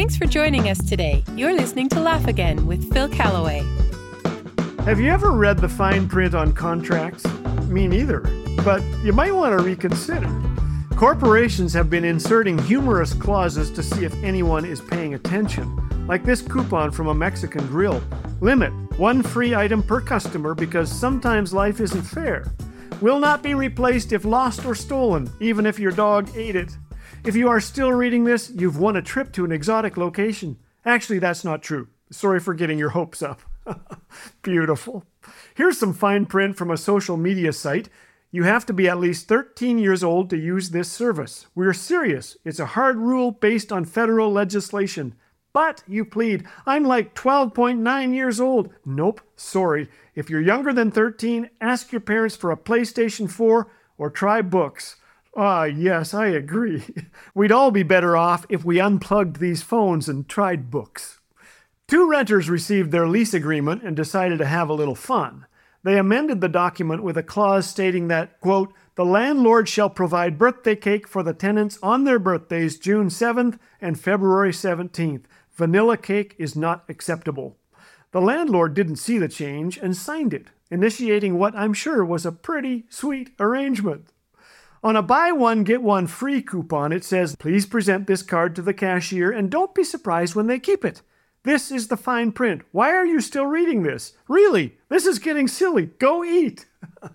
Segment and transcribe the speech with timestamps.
[0.00, 1.22] Thanks for joining us today.
[1.36, 3.58] You're listening to Laugh Again with Phil Callaway.
[4.86, 7.26] Have you ever read the fine print on contracts?
[7.68, 8.20] Me neither,
[8.64, 10.26] but you might want to reconsider.
[10.96, 16.40] Corporations have been inserting humorous clauses to see if anyone is paying attention, like this
[16.40, 18.02] coupon from a Mexican grill.
[18.40, 22.50] Limit one free item per customer because sometimes life isn't fair.
[23.02, 26.74] Will not be replaced if lost or stolen, even if your dog ate it.
[27.22, 30.58] If you are still reading this, you've won a trip to an exotic location.
[30.86, 31.88] Actually, that's not true.
[32.10, 33.42] Sorry for getting your hopes up.
[34.42, 35.04] Beautiful.
[35.54, 37.90] Here's some fine print from a social media site.
[38.30, 41.46] You have to be at least 13 years old to use this service.
[41.54, 42.38] We're serious.
[42.44, 45.14] It's a hard rule based on federal legislation.
[45.52, 48.70] But, you plead, I'm like 12.9 years old.
[48.86, 49.88] Nope, sorry.
[50.14, 54.96] If you're younger than 13, ask your parents for a PlayStation 4 or try books.
[55.36, 56.82] Ah, yes, I agree.
[57.34, 61.20] We'd all be better off if we unplugged these phones and tried books.
[61.86, 65.46] Two renters received their lease agreement and decided to have a little fun.
[65.82, 70.76] They amended the document with a clause stating that, quote, the landlord shall provide birthday
[70.76, 75.24] cake for the tenants on their birthdays June 7th and February 17th.
[75.52, 77.56] Vanilla cake is not acceptable.
[78.12, 82.32] The landlord didn't see the change and signed it, initiating what I'm sure was a
[82.32, 84.08] pretty sweet arrangement.
[84.82, 88.62] On a buy one, get one free coupon, it says, Please present this card to
[88.62, 91.02] the cashier and don't be surprised when they keep it.
[91.42, 92.62] This is the fine print.
[92.72, 94.14] Why are you still reading this?
[94.26, 95.86] Really, this is getting silly.
[95.98, 96.66] Go eat.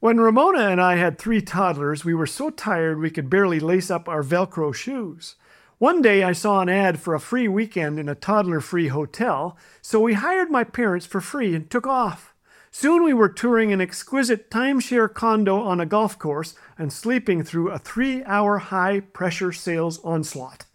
[0.00, 3.90] when Ramona and I had three toddlers, we were so tired we could barely lace
[3.90, 5.34] up our Velcro shoes.
[5.78, 9.56] One day I saw an ad for a free weekend in a toddler free hotel,
[9.82, 12.32] so we hired my parents for free and took off.
[12.78, 17.70] Soon we were touring an exquisite timeshare condo on a golf course and sleeping through
[17.70, 20.66] a three hour high pressure sales onslaught.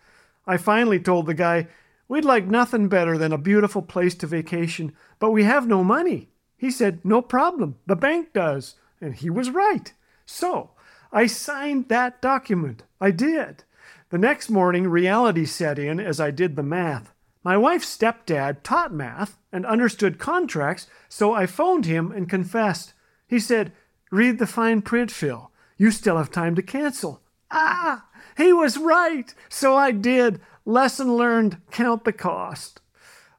[0.48, 1.68] I finally told the guy,
[2.08, 6.30] We'd like nothing better than a beautiful place to vacation, but we have no money.
[6.58, 8.78] He said, No problem, the bank does.
[9.00, 9.94] And he was right.
[10.26, 10.72] So
[11.12, 12.82] I signed that document.
[13.00, 13.64] I did.
[14.10, 17.14] The next morning, reality set in as I did the math.
[17.44, 22.94] My wife's stepdad taught math and understood contracts, so I phoned him and confessed.
[23.28, 23.72] He said,
[24.12, 25.52] Read the fine print, Phil.
[25.78, 27.22] You still have time to cancel.
[27.50, 28.06] Ah,
[28.38, 29.34] he was right.
[29.50, 30.40] So I did.
[30.66, 32.82] Lesson learned, count the cost.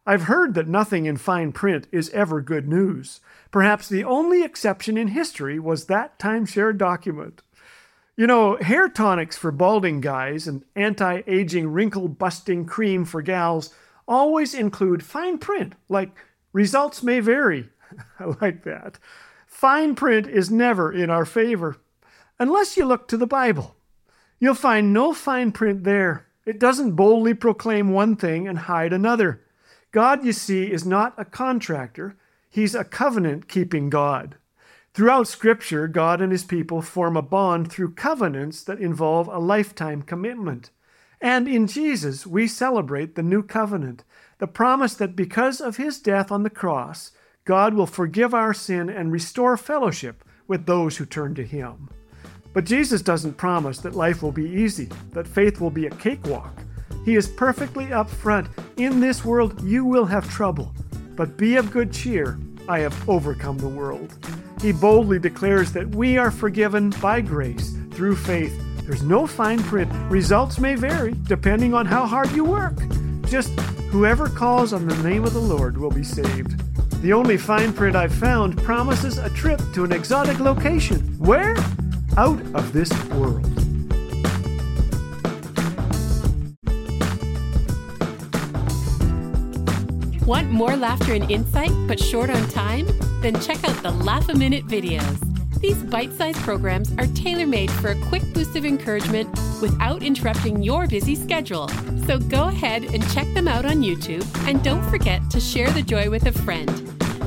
[0.04, 3.20] I've heard that nothing in fine print is ever good news.
[3.52, 7.42] Perhaps the only exception in history was that timeshare document.
[8.16, 13.72] You know, hair tonics for balding guys and anti aging wrinkle busting cream for gals
[14.06, 16.10] always include fine print, like
[16.52, 17.68] results may vary.
[18.18, 18.98] I like that.
[19.46, 21.76] Fine print is never in our favor,
[22.38, 23.76] unless you look to the Bible.
[24.38, 26.26] You'll find no fine print there.
[26.44, 29.42] It doesn't boldly proclaim one thing and hide another.
[29.92, 32.16] God, you see, is not a contractor,
[32.50, 34.36] He's a covenant keeping God.
[34.94, 40.02] Throughout Scripture, God and His people form a bond through covenants that involve a lifetime
[40.02, 40.70] commitment.
[41.22, 44.02] And in Jesus, we celebrate the new covenant,
[44.38, 47.12] the promise that because of His death on the cross,
[47.44, 51.88] God will forgive our sin and restore fellowship with those who turn to Him.
[52.52, 56.52] But Jesus doesn't promise that life will be easy, that faith will be a cakewalk.
[57.04, 58.48] He is perfectly upfront.
[58.76, 60.74] In this world you will have trouble,
[61.14, 62.36] but be of good cheer.
[62.68, 64.18] I have overcome the world.
[64.60, 68.60] He boldly declares that we are forgiven by grace through faith.
[68.86, 69.90] There's no fine print.
[70.10, 72.78] Results may vary depending on how hard you work.
[73.26, 73.50] Just
[73.90, 76.60] whoever calls on the name of the Lord will be saved.
[77.02, 81.00] The only fine print I've found promises a trip to an exotic location.
[81.18, 81.56] Where?
[82.16, 83.42] out of this world.
[90.26, 92.86] Want more laughter and insight, but short on time?
[93.22, 95.31] Then check out the Laugh a Minute videos.
[95.62, 99.30] These bite sized programs are tailor made for a quick boost of encouragement
[99.60, 101.68] without interrupting your busy schedule.
[102.06, 105.82] So go ahead and check them out on YouTube, and don't forget to share the
[105.82, 106.68] joy with a friend.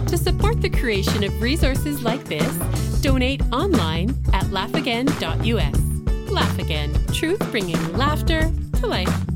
[0.09, 2.53] To support the creation of resources like this,
[3.01, 6.29] donate online at laughagain.us.
[6.29, 9.34] Laugh Again, truth bringing laughter to life.